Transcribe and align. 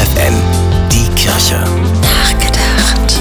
FFN, 0.00 0.34
die 0.90 1.14
Kirche. 1.14 1.62
Nachgedacht. 2.00 3.20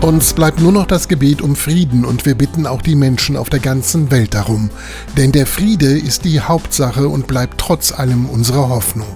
Uns 0.00 0.32
bleibt 0.32 0.60
nur 0.60 0.70
noch 0.70 0.86
das 0.86 1.08
Gebet 1.08 1.42
um 1.42 1.56
Frieden 1.56 2.04
und 2.04 2.24
wir 2.24 2.36
bitten 2.36 2.68
auch 2.68 2.82
die 2.82 2.94
Menschen 2.94 3.36
auf 3.36 3.50
der 3.50 3.58
ganzen 3.58 4.12
Welt 4.12 4.34
darum. 4.34 4.70
Denn 5.16 5.32
der 5.32 5.44
Friede 5.44 5.98
ist 5.98 6.24
die 6.24 6.40
Hauptsache 6.40 7.08
und 7.08 7.26
bleibt 7.26 7.58
trotz 7.58 7.90
allem 7.90 8.26
unsere 8.26 8.68
Hoffnung. 8.68 9.08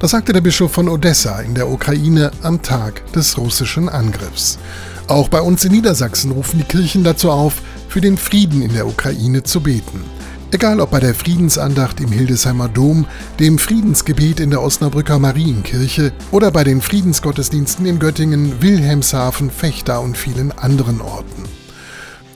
Das 0.00 0.10
sagte 0.10 0.32
der 0.32 0.40
Bischof 0.40 0.72
von 0.72 0.88
Odessa 0.88 1.38
in 1.42 1.54
der 1.54 1.70
Ukraine 1.70 2.32
am 2.42 2.60
Tag 2.60 3.12
des 3.12 3.38
russischen 3.38 3.88
Angriffs. 3.88 4.58
Auch 5.06 5.28
bei 5.28 5.40
uns 5.40 5.64
in 5.64 5.70
Niedersachsen 5.70 6.32
rufen 6.32 6.58
die 6.58 6.64
Kirchen 6.64 7.04
dazu 7.04 7.30
auf, 7.30 7.62
für 7.88 8.00
den 8.00 8.18
Frieden 8.18 8.62
in 8.62 8.72
der 8.72 8.88
Ukraine 8.88 9.44
zu 9.44 9.60
beten. 9.60 10.02
Egal 10.52 10.80
ob 10.80 10.90
bei 10.90 11.00
der 11.00 11.14
Friedensandacht 11.14 11.98
im 12.00 12.12
Hildesheimer 12.12 12.68
Dom, 12.68 13.06
dem 13.40 13.58
Friedensgebet 13.58 14.38
in 14.38 14.50
der 14.50 14.60
Osnabrücker 14.60 15.18
Marienkirche 15.18 16.12
oder 16.30 16.50
bei 16.50 16.62
den 16.62 16.82
Friedensgottesdiensten 16.82 17.86
in 17.86 17.98
Göttingen, 17.98 18.60
Wilhelmshaven, 18.60 19.50
Fechter 19.50 20.02
und 20.02 20.18
vielen 20.18 20.52
anderen 20.52 21.00
Orten. 21.00 21.44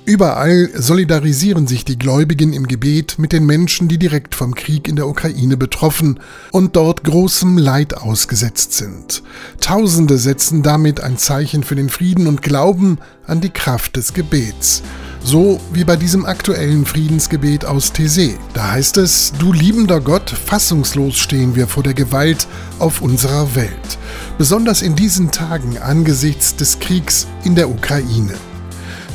Überall 0.07 0.71
solidarisieren 0.75 1.67
sich 1.67 1.85
die 1.85 1.99
Gläubigen 1.99 2.55
im 2.55 2.69
Gebet 2.69 3.19
mit 3.19 3.33
den 3.33 3.45
Menschen, 3.45 3.87
die 3.87 3.99
direkt 3.99 4.35
vom 4.35 4.55
Krieg 4.55 4.89
in 4.89 4.97
der 4.97 5.09
Ukraine 5.09 5.59
betroffen 5.59 6.21
und 6.53 6.75
dort 6.75 7.05
großem 7.05 7.59
Leid 7.59 7.99
ausgesetzt 7.99 8.73
sind. 8.73 9.23
Tausende 9.61 10.17
setzen 10.17 10.63
damit 10.63 11.01
ein 11.01 11.19
Zeichen 11.19 11.65
für 11.65 11.75
den 11.75 11.91
Frieden 11.91 12.29
und 12.29 12.41
glauben 12.41 12.97
an 13.27 13.43
die 13.43 13.51
Kraft 13.51 13.97
des 13.97 14.15
Gebets. 14.15 14.83
So 15.29 15.61
wie 15.73 15.83
bei 15.83 15.97
diesem 15.97 16.25
aktuellen 16.25 16.87
Friedensgebet 16.87 17.65
aus 17.65 17.93
Thésée. 17.93 18.37
Da 18.55 18.71
heißt 18.71 18.97
es, 18.99 19.33
du 19.41 19.53
liebender 19.53 20.01
Gott, 20.01 20.31
fassungslos 20.31 21.17
stehen 21.17 21.57
wir 21.57 21.67
vor 21.67 21.83
der 21.83 21.95
Gewalt 21.95 22.47
auf 22.79 23.01
unserer 23.01 23.57
Welt. 23.57 23.99
Besonders 24.39 24.83
in 24.83 24.95
diesen 24.95 25.33
Tagen 25.33 25.79
angesichts 25.79 26.55
des 26.55 26.79
Kriegs 26.79 27.27
in 27.43 27.57
der 27.57 27.69
Ukraine. 27.69 28.35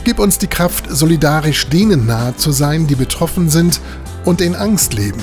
Gib 0.03 0.19
uns 0.19 0.37
die 0.37 0.47
Kraft, 0.47 0.83
solidarisch 0.89 1.67
denen 1.67 2.07
nahe 2.07 2.35
zu 2.35 2.51
sein, 2.51 2.87
die 2.87 2.95
betroffen 2.95 3.49
sind 3.49 3.79
und 4.25 4.41
in 4.41 4.53
Angst 4.53 4.93
leben. 4.93 5.21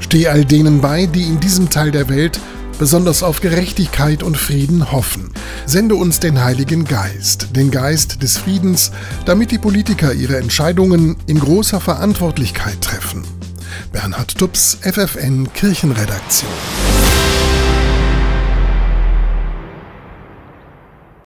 Steh 0.00 0.28
all 0.28 0.44
denen 0.44 0.82
bei, 0.82 1.06
die 1.06 1.22
in 1.22 1.40
diesem 1.40 1.70
Teil 1.70 1.90
der 1.90 2.10
Welt 2.10 2.38
besonders 2.78 3.22
auf 3.22 3.40
Gerechtigkeit 3.40 4.22
und 4.22 4.36
Frieden 4.36 4.92
hoffen. 4.92 5.30
Sende 5.66 5.94
uns 5.94 6.20
den 6.20 6.42
Heiligen 6.42 6.84
Geist, 6.84 7.56
den 7.56 7.70
Geist 7.70 8.22
des 8.22 8.38
Friedens, 8.38 8.92
damit 9.24 9.50
die 9.50 9.58
Politiker 9.58 10.12
ihre 10.12 10.38
Entscheidungen 10.38 11.16
in 11.26 11.40
großer 11.40 11.80
Verantwortlichkeit 11.80 12.80
treffen. 12.80 13.24
Bernhard 13.92 14.36
Tubbs, 14.36 14.78
FFN 14.82 15.52
Kirchenredaktion. 15.52 17.07